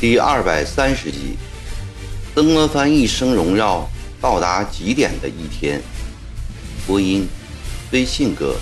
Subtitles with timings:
[0.00, 1.36] 第二百三十集，
[2.34, 3.88] 曾国藩一生荣耀
[4.20, 5.82] 到达极点的一天。
[6.86, 7.28] 播音：
[7.90, 8.54] 微信哥。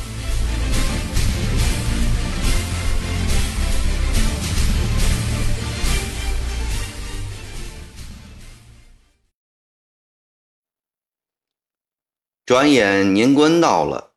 [12.46, 14.12] 转眼年关到了，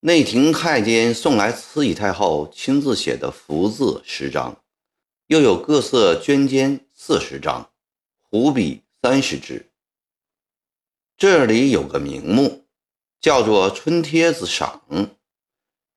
[0.00, 4.64] 内廷太监送来慈禧太后亲自写的福字十张，
[5.26, 7.70] 又有各色绢笺四十张，
[8.22, 9.68] 湖笔三十支。
[11.18, 12.64] 这里有个名目，
[13.20, 14.80] 叫做春帖子赏，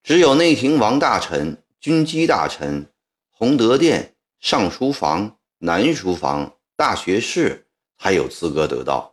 [0.03, 2.91] 只有内廷王大臣、军机大臣、
[3.29, 7.65] 洪德殿、上书房、南书房、大学士
[7.97, 9.12] 才有资格得到。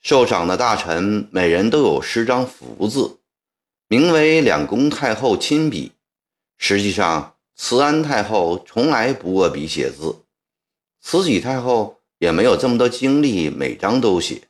[0.00, 3.18] 受赏的大臣每人都有十张福字，
[3.88, 5.92] 名为两宫太后亲笔。
[6.56, 10.24] 实际上，慈安太后从来不握笔写字，
[11.00, 14.42] 慈禧太后也没有这么多精力每张都写，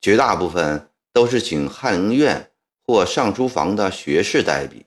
[0.00, 2.50] 绝大部分都是请翰林院
[2.84, 4.86] 或上书房的学士代笔。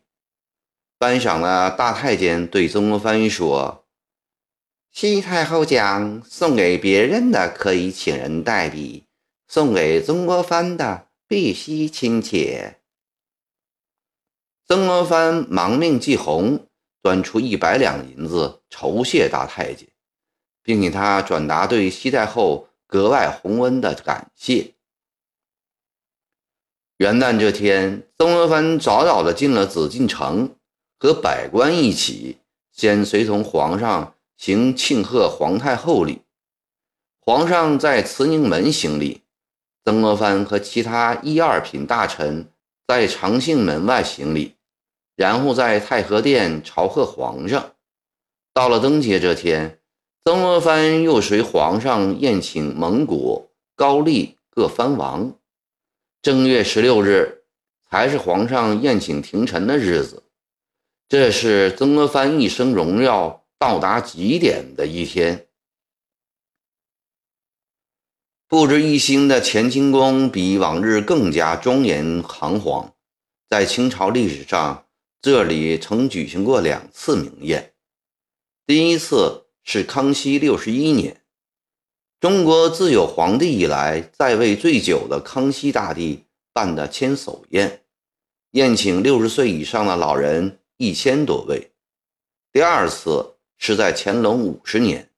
[0.98, 3.86] 颁赏的大太监对曾国藩说
[4.92, 9.05] ：“西太后讲送给别人的，可以请人代笔。”
[9.48, 12.82] 送给曾国藩的必须亲切。
[14.68, 16.68] 曾国藩忙命季红
[17.02, 19.88] 端出一百两银子酬谢大太监，
[20.64, 24.74] 并给他转达对西太后格外洪恩的感谢。
[26.98, 30.56] 元旦这天，曾国藩早早的进了紫禁城，
[30.98, 32.40] 和百官一起
[32.72, 36.22] 先随同皇上行庆贺皇太后礼。
[37.20, 39.25] 皇上在慈宁门行礼。
[39.86, 42.50] 曾国藩和其他一二品大臣
[42.88, 44.56] 在长庆门外行礼，
[45.16, 47.74] 然后在太和殿朝贺皇上。
[48.52, 49.80] 到了登阶这天，
[50.24, 55.32] 曾国藩又随皇上宴请蒙古、高丽各藩王。
[56.24, 57.44] 正月十六日
[57.88, 60.24] 才是皇上宴请廷臣的日子，
[61.08, 65.46] 这是曾国藩一生荣耀到达极点的一天。
[68.48, 72.94] 布置一新的乾清宫比往日更加庄严堂皇。
[73.50, 74.86] 在清朝历史上，
[75.20, 77.74] 这里曾举行过两次明宴。
[78.68, 81.24] 第一次是康熙六十一年，
[82.20, 87.82] 中国自有皇帝以来在位最久的康熙大帝办的千叟宴，
[88.52, 91.72] 宴请六十岁以上的老人一千多位。
[92.54, 95.10] 第二次是在乾隆五十年。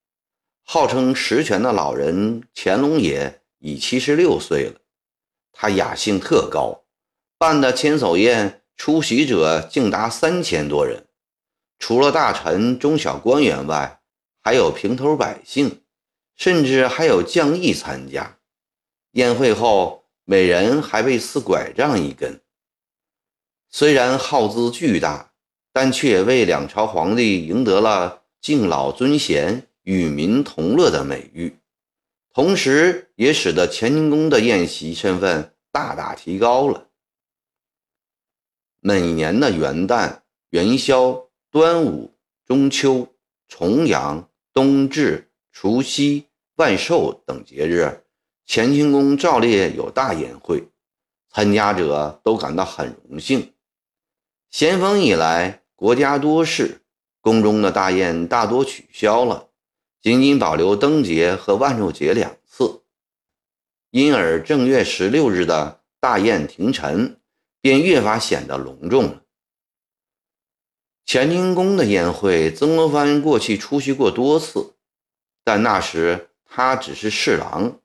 [0.69, 4.73] 号称实权的老人乾隆爷已七十六岁了，
[5.53, 6.83] 他雅兴特高，
[7.37, 11.05] 办的千叟宴出席者竟达三千多人，
[11.79, 14.01] 除了大臣、中小官员外，
[14.43, 15.83] 还有平头百姓，
[16.35, 18.37] 甚至还有将役参加。
[19.11, 22.41] 宴会后，每人还被赐拐杖一根。
[23.69, 25.31] 虽然耗资巨大，
[25.71, 29.63] 但却为两朝皇帝赢得了敬老尊贤。
[29.87, 31.59] 与民同乐的美誉，
[32.33, 36.89] 同时也使得乾清宫的宴席身份大大提高了。
[38.81, 42.13] 每年的元旦、元宵、端午、
[42.45, 43.07] 中秋、
[43.47, 46.25] 重阳、冬至、除夕、
[46.57, 48.03] 万寿等节日，
[48.45, 50.67] 乾清宫照例有大宴会，
[51.31, 53.53] 参加者都感到很荣幸。
[54.49, 56.81] 咸丰以来，国家多事，
[57.21, 59.46] 宫中的大宴大多取消了。
[60.07, 62.81] 仅仅保留灯节和万寿节两次，
[63.89, 67.19] 因而正月十六日的大宴廷臣
[67.59, 69.23] 便越发显得隆重了。
[71.05, 74.75] 乾清宫的宴会，曾国藩过去出席过多次，
[75.43, 77.81] 但那时他只是侍郎，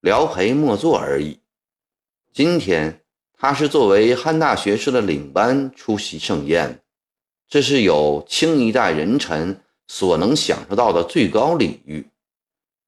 [0.00, 1.40] 聊陪莫坐而已。
[2.32, 3.04] 今天
[3.34, 6.82] 他是作为汉大学士的领班出席盛宴，
[7.46, 9.62] 这是有清一代人臣。
[9.86, 12.06] 所能享受到的最高礼遇，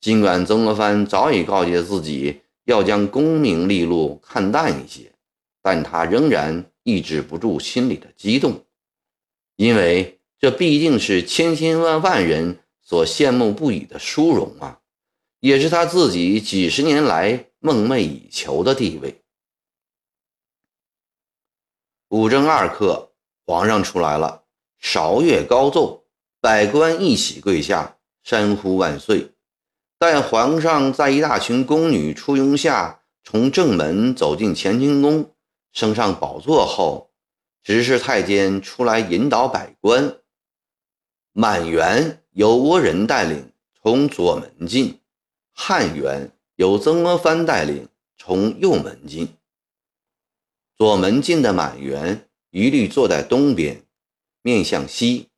[0.01, 5.13] 尽管曾国藩早已告诫自己要将功名利禄看淡一些，
[5.61, 8.65] 但他仍然抑制不住心里的激动，
[9.57, 14.81] 因为这毕竟是千千万万人所羡慕不已的殊荣啊，
[15.41, 19.21] 也是他自己几十年来梦寐以求的地位。
[22.09, 23.11] 五正二刻，
[23.45, 24.45] 皇上出来了，
[24.79, 26.04] 韶乐高奏。
[26.45, 29.33] 百官一起跪下，山呼万岁。
[29.99, 35.33] 待皇上在一大群宫女簇拥下，从正门走进乾清宫，
[35.73, 37.11] 升上宝座后，
[37.63, 40.19] 执事太监出来引导百官。
[41.33, 43.51] 满员由倭人带领
[43.83, 45.01] 从左门进，
[45.55, 47.89] 汉员由曾国藩带领
[48.19, 49.35] 从右门进。
[50.77, 53.83] 左门进的满员一律坐在东边，
[54.43, 55.31] 面向西；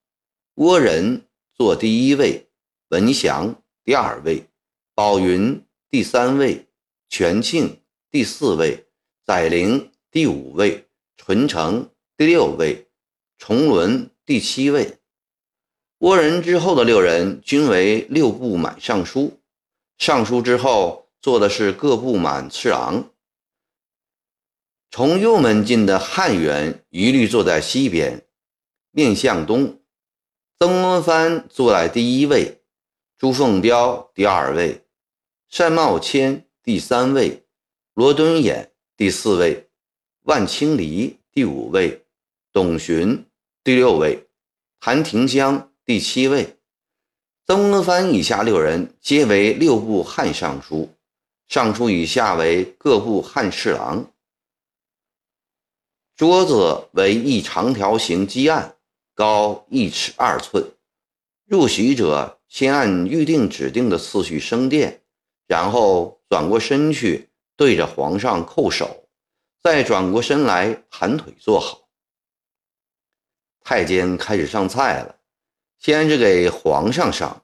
[0.57, 2.49] 倭人坐第一位，
[2.89, 4.49] 文祥第二位，
[4.95, 6.67] 宝云第三位，
[7.11, 8.87] 全庆第四位，
[9.23, 10.89] 载灵第五位，
[11.19, 12.89] 纯成第六位，
[13.37, 14.97] 崇伦第七位。
[15.99, 19.39] 倭人之后的六人均为六部满尚书，
[19.99, 23.11] 尚书之后坐的是各部满侍郎。
[24.91, 28.27] 从右门进的汉员一律坐在西边，
[28.91, 29.83] 面向东。
[30.59, 32.63] 曾国藩坐在第一位，
[33.19, 34.87] 朱凤彪第二位，
[35.51, 37.45] 单茂谦第三位，
[37.93, 39.69] 罗敦衍第四位，
[40.23, 42.07] 万清黎第五位，
[42.55, 43.27] 董寻
[43.63, 44.27] 第六位，
[44.81, 46.57] 韩廷香第七位。
[47.47, 50.89] 曾国藩以下六人皆为六部汉尚书，
[51.49, 54.11] 尚书以下为各部汉侍郎。
[56.17, 58.76] 桌子为一长条形基案，
[59.17, 60.63] 高一尺二寸。
[61.47, 65.01] 入席者先按预定指定的次序升殿，
[65.47, 69.09] 然后转过身去对着皇上叩首，
[69.63, 71.89] 再转过身来盘腿坐好。
[73.65, 75.17] 太监开始上菜了，
[75.79, 77.43] 先是给皇上上。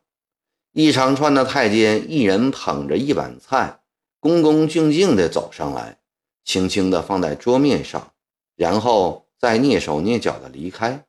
[0.73, 3.81] 一长串的太监一人捧着一碗菜，
[4.21, 5.99] 恭恭敬敬地走上来，
[6.45, 8.13] 轻轻地放在桌面上。
[8.57, 11.05] 然后再蹑手蹑脚地离开，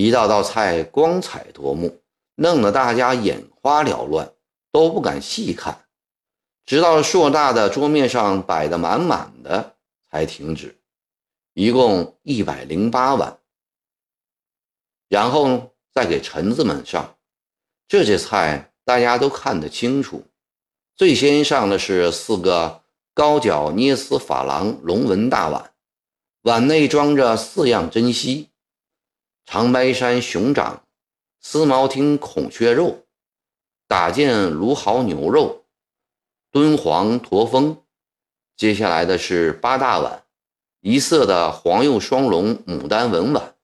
[0.00, 2.00] 一道道菜光彩夺目，
[2.36, 4.32] 弄得大家眼花缭乱，
[4.70, 5.86] 都不敢细看，
[6.64, 9.74] 直到硕大的桌面上摆得满满的
[10.08, 10.78] 才停止。
[11.54, 13.40] 一共一百零八碗，
[15.08, 17.16] 然后再给臣子们上。
[17.88, 20.22] 这些菜大家都看得清楚。
[20.94, 22.84] 最先上的是四个
[23.14, 25.72] 高脚捏丝珐琅龙纹大碗。
[26.42, 28.50] 碗内装着四样珍稀：
[29.50, 30.84] 长白山熊掌、
[31.40, 33.06] 丝毛町孔雀肉、
[33.86, 35.64] 打箭芦蒿牛肉、
[36.50, 37.82] 敦煌驼峰。
[38.58, 40.22] 接下来的是八大碗，
[40.80, 43.54] 一色的黄釉双龙牡丹纹碗，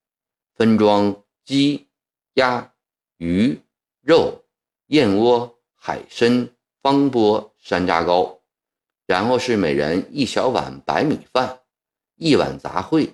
[0.55, 1.87] 分装鸡、
[2.33, 2.73] 鸭、
[3.19, 3.61] 鱼、
[4.01, 4.43] 肉、
[4.87, 6.49] 燕窝、海参、
[6.81, 8.41] 方波、山楂糕。
[9.05, 11.61] 然后是每人一小碗白米饭。
[12.17, 13.11] 一碗杂烩，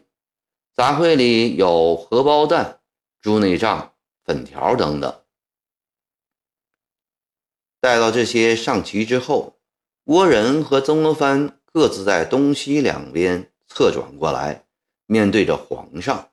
[0.81, 2.81] 杂烩里有荷包蛋、
[3.21, 3.93] 猪内脏、
[4.25, 5.15] 粉条等等。
[7.83, 9.59] 待到这些上齐之后，
[10.07, 14.65] 倭人和曾国藩各自在东西两边侧转过来，
[15.05, 16.31] 面对着皇上。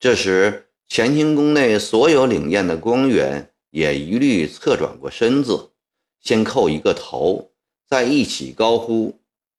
[0.00, 5.70] 这时，乾清宫内所有领宴的官员也一律侧转过身子，
[6.20, 7.52] 先叩一个头，
[7.86, 9.16] 再一起高呼。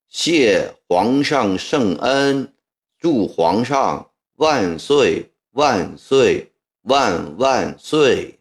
[0.10, 2.54] 谢皇上圣恩，
[3.01, 6.51] 祝皇上万岁万岁
[6.83, 8.39] 万万岁！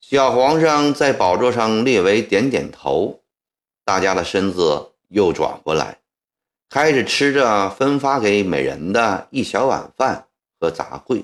[0.00, 3.22] 小皇上在宝座上略微点点头，
[3.84, 5.98] 大家的身子又转过来，
[6.70, 10.26] 开始吃着分发给每人的一小碗饭
[10.58, 11.22] 和杂烩。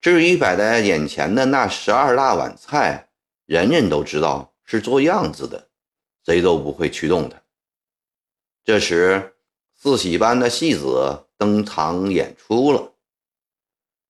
[0.00, 3.08] 至于摆在眼前的那十二大碗菜，
[3.46, 5.68] 人人都知道是做样子的，
[6.24, 7.42] 谁都不会去动它。
[8.62, 9.31] 这时，
[9.84, 12.92] 四喜班的戏子登堂演出了。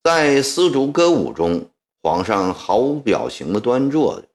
[0.02, 1.70] 在丝竹歌舞中，
[2.02, 4.28] 皇上毫无表情地端坐着，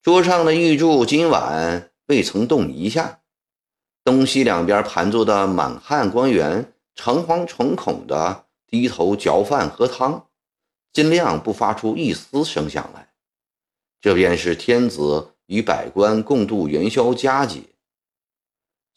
[0.00, 3.18] 桌上的玉柱今晚未曾动一下。
[4.04, 10.28] 东西两边盘坐的满汉官员诚惶诚恐地低头嚼饭喝汤，
[10.92, 13.08] 尽量不发出一丝声响来。
[14.00, 17.60] 这便是天子与百官共度元宵佳节。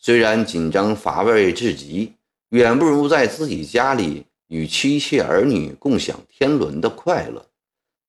[0.06, 2.12] 虽然紧张乏味至极，
[2.50, 7.46] 远不如在自己家里与妻妾儿女共享天伦的快乐，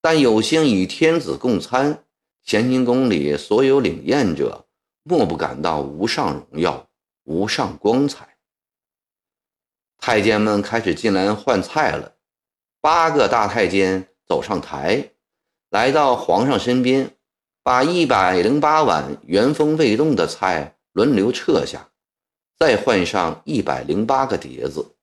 [0.03, 2.03] 但有幸与天子共餐，
[2.45, 4.67] 乾清宫里所有领宴者
[5.05, 6.85] 莫不感到无上荣耀、
[7.23, 8.29] 无上光彩。
[9.99, 12.17] 太监们开始进来换菜了，
[12.81, 15.11] 八个大太监走上台，
[15.71, 17.09] 来到皇上身边，
[17.63, 20.73] 把一百零八碗原封未动的菜。
[20.95, 21.91] 轮流撤下，
[22.57, 24.95] 再换上一百零八个碟子，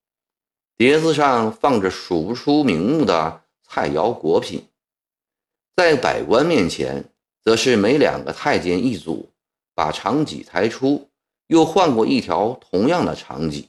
[0.77, 4.69] 碟子上放着数不出名目的菜肴果品。
[5.75, 9.33] 在百官面前，则是每两个太监一组，
[9.75, 11.10] 把长戟抬出，
[11.48, 13.67] 又换过一条同样的长戟，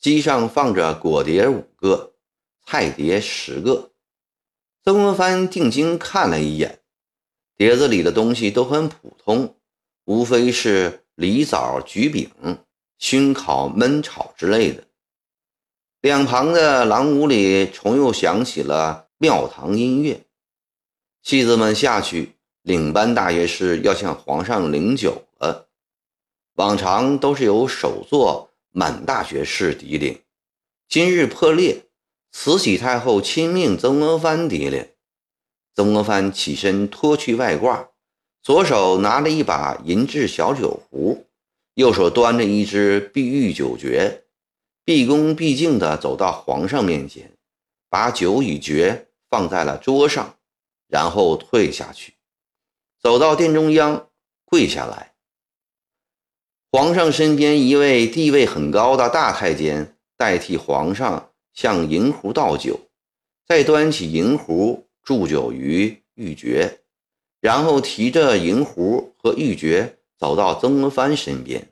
[0.00, 2.14] 机上放着果碟五个，
[2.66, 3.92] 菜碟十个。
[4.82, 6.80] 曾国藩定睛看了一眼，
[7.56, 9.54] 碟子里的东西都很普通，
[10.04, 12.30] 无非是梨枣、橘饼、
[12.96, 14.84] 熏烤、焖炒之类的。
[16.00, 20.24] 两旁的廊屋里重又响起了庙堂音乐。
[21.24, 25.66] 戏子们下去，领班大学士要向皇上领酒了。
[26.54, 30.22] 往常都是由首座满大学士抵领，
[30.88, 31.82] 今日破例，
[32.30, 34.88] 慈禧太后亲命曾国藩提领。
[35.74, 37.88] 曾国藩起身脱去外褂，
[38.48, 41.26] 左手拿着一把银质小酒壶，
[41.74, 44.24] 右手端着一只碧玉酒爵。
[44.86, 47.30] 毕恭毕敬地走到皇上面前，
[47.90, 50.36] 把酒与爵放在了桌上，
[50.86, 52.14] 然后退下去，
[52.98, 54.08] 走到殿中央，
[54.46, 55.12] 跪下来。
[56.72, 62.80] 皇上身边一位地位很高的大太监代替皇上向银壶倒酒，
[63.46, 66.78] 再端起银壶祝酒于玉珏，
[67.40, 71.68] 然后提着银壶和玉珏走到曾国藩身边。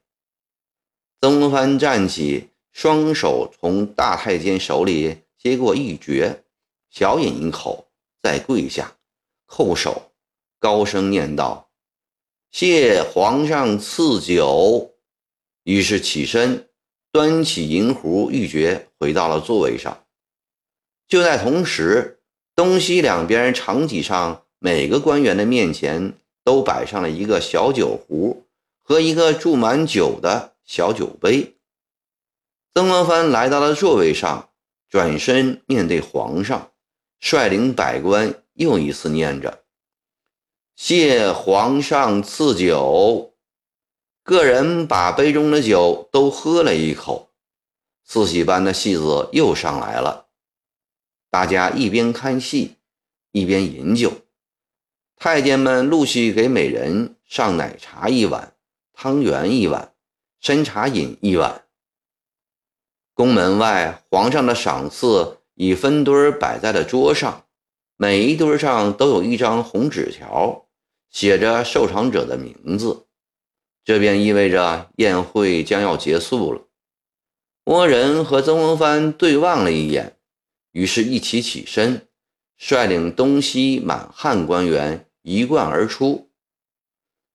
[1.20, 2.50] 曾国藩站起。
[2.76, 6.44] 双手从大太监手里接过玉爵，
[6.90, 7.88] 小饮一口，
[8.22, 8.98] 再跪下，
[9.48, 10.12] 叩首，
[10.58, 11.70] 高声念道
[12.52, 14.94] ：“谢皇上赐酒。”
[15.64, 16.68] 于是起身，
[17.10, 20.04] 端起银壶玉爵，回到了座位上。
[21.08, 22.20] 就在同时，
[22.54, 28.46] 东西两边长戟上每个官员的面前都摆上了一个小酒壶
[28.82, 31.56] 和一个注满酒的小酒杯。
[32.74, 34.50] 曾国藩来到了座位上，
[34.88, 36.72] 转身面对皇上，
[37.18, 39.64] 率领百官又一次念着
[40.76, 43.34] ：“谢皇上赐酒。”
[44.22, 47.30] 个人把杯中的酒都喝了一口。
[48.04, 50.26] 四喜班的戏子又上来了，
[51.30, 52.76] 大家一边看戏，
[53.32, 54.12] 一边饮酒。
[55.18, 58.54] 太监们陆续给每人上奶茶一碗，
[58.92, 59.94] 汤圆一碗，
[60.42, 61.64] 参茶饮一碗。
[63.14, 67.46] 宫门外，皇上的赏赐已分堆摆在了桌上，
[67.96, 70.66] 每一堆上都有一张红纸条，
[71.10, 73.06] 写着受赏者的名字。
[73.84, 76.60] 这便意味着宴会将要结束了。
[77.64, 80.18] 倭人和曾国藩对望了一眼，
[80.72, 82.05] 于是一起起身，
[82.56, 86.30] 率领东西满汉官员一贯而出。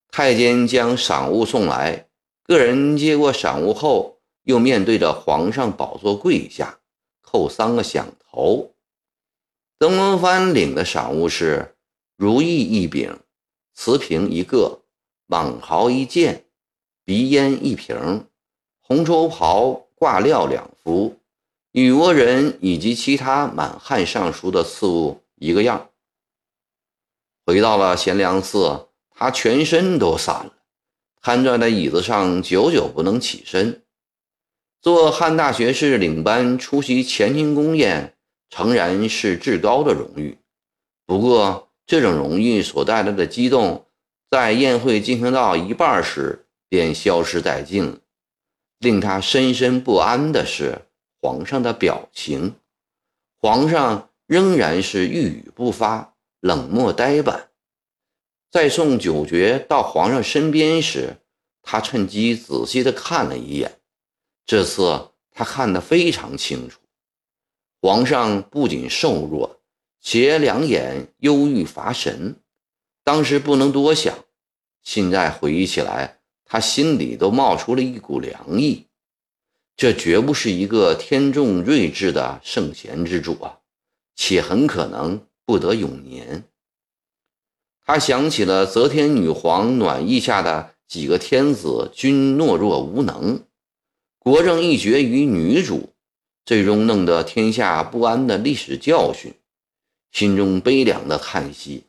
[0.10, 2.08] 太监将赏物送来，
[2.44, 4.18] 个人接过赏物后。
[4.44, 6.80] 又面对着皇上宝座跪下，
[7.24, 8.74] 叩三个响头。
[9.80, 11.76] 曾国藩领的赏物是
[12.18, 13.20] 如意一柄、
[13.76, 14.82] 瓷瓶一个、
[15.28, 16.46] 蟒袍一件、
[17.06, 18.26] 鼻烟一瓶、
[18.80, 21.16] 红绸袍挂料两幅，
[21.72, 25.90] 与倭人以及其他满汉尚书的赐物一个样。
[27.46, 30.54] 回到了贤良寺，他全身都散了，
[31.22, 33.84] 瘫坐在椅子上，久久不能起身。
[34.82, 38.16] 做汉大学士领班出席乾清宫宴，
[38.50, 40.38] 诚然是至高的荣誉。
[41.06, 43.86] 不过，这种荣誉所带来的激动，
[44.30, 47.98] 在宴会进行到一半时便消失殆尽了。
[48.80, 50.80] 令他深深不安的是
[51.22, 52.56] 皇上的表情，
[53.38, 57.50] 皇上仍然是一语不发，冷漠呆板。
[58.50, 61.18] 在送九爵到皇上身边时，
[61.62, 63.80] 他趁机仔细地看了一眼。
[64.48, 66.80] 这次他看得非常清楚，
[67.80, 69.62] 皇上不仅瘦弱，
[70.02, 72.36] 且两眼忧郁乏神。
[73.04, 74.18] 当时不能多想，
[74.82, 78.88] 现在回忆起来，他心里都冒出了一股凉意。
[79.76, 83.60] 这绝不是一个天纵睿智的圣贤之主啊，
[84.16, 86.44] 且很可能不得永年。
[87.84, 93.44] 他想起了则天女皇暖意下的几个天子，均懦弱无能。
[94.20, 95.94] 国政一绝于女主，
[96.46, 99.34] 最终弄得天下不安的历史教训，
[100.12, 101.86] 心中悲凉的叹息。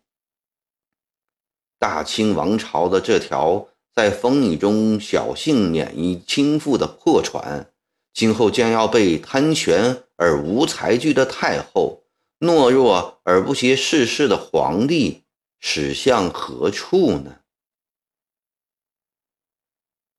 [1.79, 7.71] 大清王朝的这条在风雨中侥幸免于倾覆的破船，
[8.15, 12.03] 今后将要被贪权而无才具的太后、
[12.41, 15.23] 懦弱而不接世事的皇帝
[15.61, 17.37] 驶向何处呢？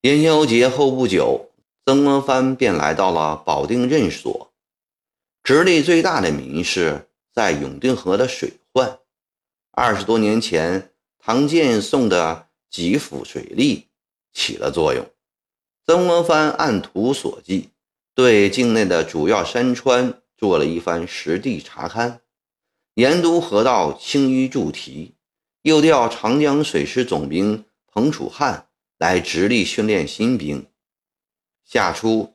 [0.01, 1.50] 元宵节后不久。
[1.86, 4.53] 曾国藩便来到了保定任所，
[5.44, 9.00] 直隶最大的民事在永定河的水患。
[9.72, 13.86] 二十多年前，唐建送的几幅水利
[14.34, 15.08] 起了作用。
[15.86, 17.70] 曾国藩按图所记，
[18.15, 22.22] 对境内的主要山川做了一番实地查勘，
[22.96, 25.13] 研读河道清淤筑堤，
[25.62, 30.65] 又调长江水师总兵彭楚汉来直隶训练新兵。
[31.63, 32.34] 夏初，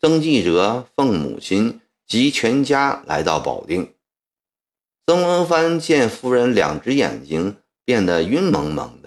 [0.00, 3.92] 曾纪泽奉母亲及全家来到保定。
[5.04, 8.99] 曾国藩见夫人两只眼睛变得晕蒙蒙，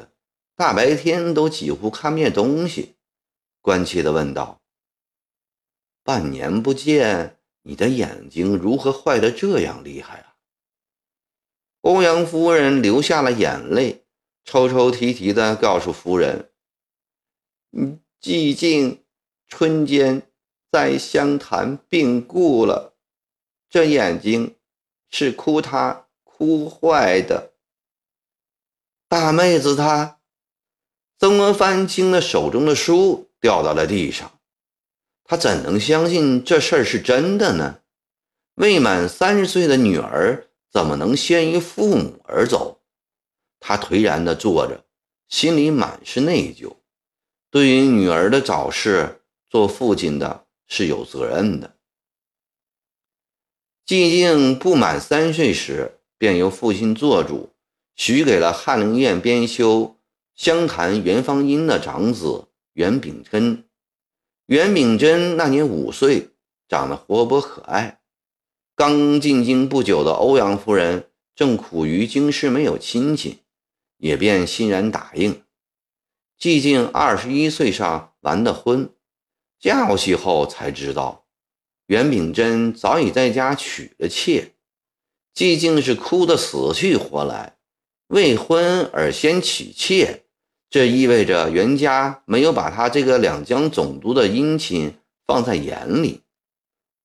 [0.55, 2.95] 大白天都几乎看不见东西，
[3.61, 4.61] 关切地问道
[6.03, 10.35] ：“半年不见，你的眼睛如何坏得这样厉害啊？”
[11.81, 14.05] 欧阳夫人流下了眼泪，
[14.43, 16.51] 抽抽啼啼地告诉夫人
[17.77, 19.03] ：“嗯，寂静
[19.47, 20.29] 春间
[20.71, 22.95] 在湘潭病故了，
[23.69, 24.55] 这眼睛。”
[25.15, 27.53] 是哭他哭坏的，
[29.07, 30.19] 大妹子她，
[31.23, 34.29] 曾国藩惊得手中的书掉到了地上，
[35.23, 37.79] 他怎能相信这事儿是真的呢？
[38.55, 42.81] 未满三十岁的女儿怎么能先于父母而走？
[43.61, 44.83] 他颓然地坐着，
[45.29, 46.75] 心里满是内疚。
[47.49, 51.77] 对于女儿的早逝，做父亲的是有责任的。
[53.87, 57.53] 寂静不满三岁时，便由父亲做主，
[57.95, 59.95] 许给了翰林院编修
[60.35, 63.65] 湘潭元方英的长子袁秉贞。
[64.47, 66.29] 袁秉贞那年五岁，
[66.67, 68.01] 长得活泼可爱。
[68.75, 73.39] 刚进京不久的欧阳夫人正苦于京师没有亲戚，
[73.97, 75.43] 也便欣然答应。
[76.39, 78.91] 寂静二十一岁上完的婚，
[79.59, 81.25] 嫁过去后才知道。
[81.85, 84.53] 袁秉贞早已在家娶了妾，
[85.35, 87.57] 寂静是哭得死去活来。
[88.07, 90.22] 未婚而先娶妾，
[90.73, 96.21] 这意味着袁家没有把他这个两江总督的姻亲放在眼里。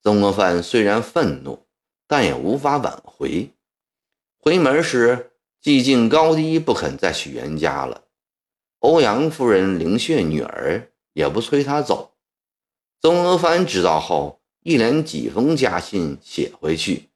[0.03, 1.67] 曾国藩虽然愤怒，
[2.07, 3.51] 但也无法挽回。
[4.39, 8.05] 回门时，寂静高低不肯再娶袁家了。
[8.79, 12.15] 欧阳夫人凌血女儿，也不催他走。
[13.03, 14.41] 曾国藩知道后。
[14.63, 17.09] 一连几封家信写回去，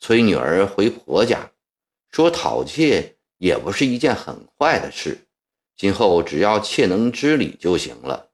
[0.00, 1.50] 催女儿回婆家，
[2.10, 5.25] 说讨妾也不是一件很坏的事，
[5.76, 8.30] 今后只要妾能知礼就行了，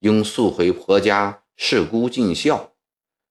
[0.00, 2.72] 应速回婆家侍姑尽孝。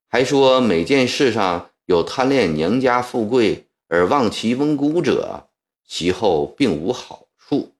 [0.08, 5.50] 还说每件事上有贪恋娘家富贵而忘其翁姑者，
[5.86, 7.74] 其后并无好处。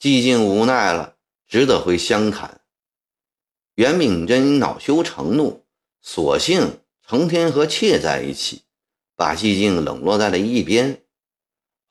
[0.00, 2.60] 寂静无奈了，只得回湘潭。
[3.76, 5.64] 袁秉贞恼羞成怒，
[6.02, 8.62] 索性成天和妾在一起，
[9.14, 11.04] 把寂静冷落在了一边。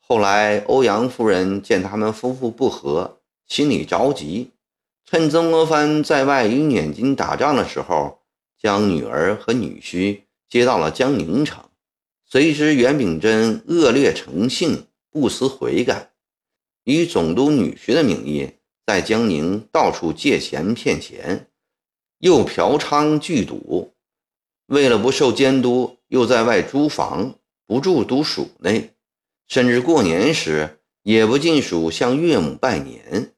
[0.04, 4.50] 后来，欧阳夫人见他们夫妇不和，心里着急，
[5.06, 8.18] 趁曾国藩在外与捻金打仗的时候，
[8.58, 11.64] 将女儿和女婿接到了江宁城。
[12.28, 16.10] 谁知袁秉贞恶劣成性，不思悔改，
[16.84, 18.50] 以总督女婿的名义
[18.84, 21.48] 在江宁到处借钱骗钱。
[22.18, 23.94] 又嫖娼聚赌，
[24.66, 27.34] 为了不受监督，又在外租房，
[27.66, 28.91] 不住都署内，
[29.52, 33.34] 甚至过年时也不进署向岳母拜年。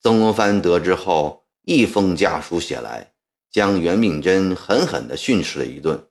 [0.00, 3.12] 曾国藩得知后，一封家书写来，
[3.50, 6.06] 将袁秉贞狠狠地训斥了一顿，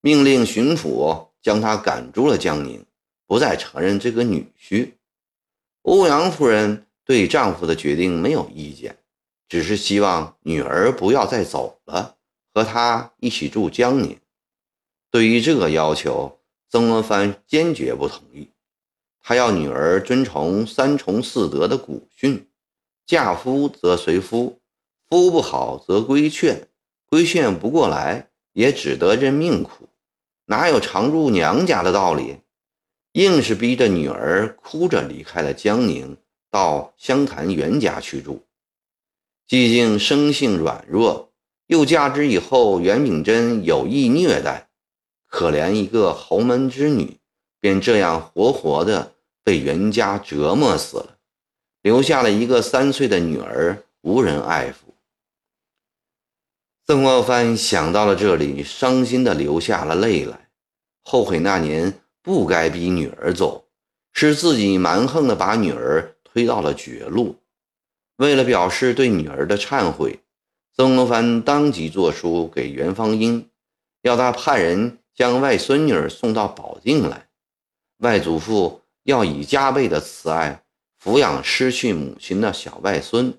[0.00, 2.86] 命令巡抚将他赶出了江宁，
[3.26, 4.92] 不再承认这个女婿。
[5.82, 8.96] 欧阳夫人对丈夫的决定没有意见。
[9.48, 12.14] 只是希望女儿不要再走了，
[12.54, 14.16] 和他一起住江宁。
[15.10, 18.50] 对于这个要求，曾国藩坚决不同意。
[19.20, 22.46] 他要女儿遵从三从四德的古训：
[23.06, 24.60] 嫁夫则随夫，
[25.08, 26.68] 夫不好则规劝，
[27.08, 29.88] 规劝不过来也只得认命苦，
[30.46, 32.38] 哪有常住娘家的道理？
[33.12, 36.16] 硬是逼着女儿哭着离开了江宁，
[36.50, 38.44] 到湘潭袁家去住。
[39.48, 41.32] 寂静生性软弱，
[41.66, 44.65] 又加之以后袁秉珍有意虐待，
[45.36, 47.18] 可怜一个侯门之女，
[47.60, 49.12] 便这样活活的
[49.44, 51.18] 被袁家折磨死了，
[51.82, 54.94] 留下了一个三岁的女儿，无人爱抚。
[56.86, 60.48] 曾国藩想到了这里，伤心的流下了泪来，
[61.04, 63.66] 后悔那年不该逼女儿走，
[64.14, 67.36] 是自己蛮横的把女儿推到了绝路。
[68.16, 70.18] 为了表示对女儿的忏悔，
[70.74, 73.50] 曾国藩当即作书给袁方英，
[74.00, 77.28] 要他派人将外孙女送到保定来。
[77.98, 80.62] 外祖父要以加倍的慈爱
[81.02, 83.38] 抚养失去母亲的小外孙，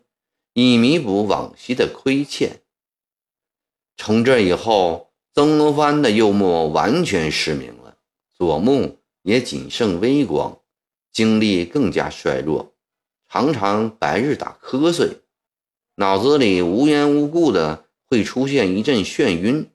[0.54, 2.62] 以弥补往昔的亏欠。
[3.96, 7.98] 从这以后，曾国藩的右目完全失明了，
[8.36, 10.60] 左目也仅剩微光，
[11.12, 12.74] 精力更加衰弱，
[13.30, 15.22] 常常白日打瞌睡，
[15.96, 19.70] 脑子里无缘无故的会出现一阵眩晕。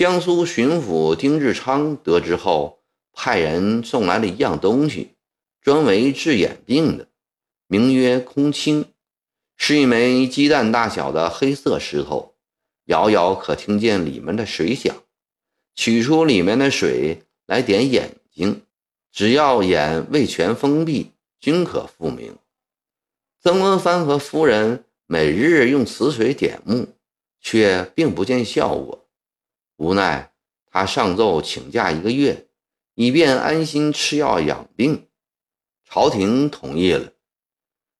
[0.00, 2.80] 江苏巡抚丁日昌得知后，
[3.12, 5.10] 派人送来了一样东西，
[5.60, 7.08] 专为治眼病的，
[7.66, 8.86] 名曰空青，
[9.58, 12.34] 是一枚鸡蛋大小的黑色石头。
[12.86, 14.96] 遥遥可听见里面的水响，
[15.74, 18.62] 取出里面的水来点眼睛，
[19.12, 22.34] 只要眼未全封闭，均可复明。
[23.42, 26.88] 曾国藩和夫人每日用此水点目，
[27.42, 29.06] 却并不见效果。
[29.80, 30.30] 无奈，
[30.70, 32.48] 他上奏请假一个月，
[32.94, 35.08] 以便安心吃药养病。
[35.88, 37.14] 朝廷同意了。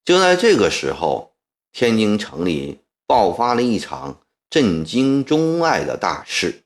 [0.05, 1.35] 就在这个时候，
[1.73, 4.21] 天津城里爆发了一场。
[4.51, 6.64] 震惊中外的大事。